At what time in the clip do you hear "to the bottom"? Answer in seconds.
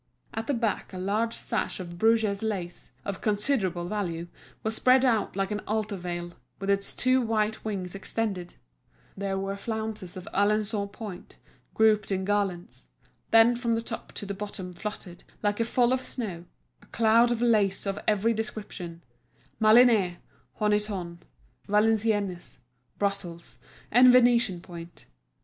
14.13-14.73